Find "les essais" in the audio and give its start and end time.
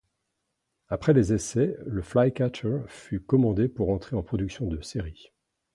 1.13-1.77